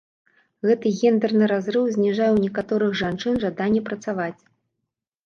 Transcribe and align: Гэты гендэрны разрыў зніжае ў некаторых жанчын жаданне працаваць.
Гэты 0.67 0.87
гендэрны 1.01 1.49
разрыў 1.51 1.83
зніжае 1.97 2.29
ў 2.31 2.37
некаторых 2.45 2.97
жанчын 3.03 3.37
жаданне 3.45 3.81
працаваць. 3.91 4.39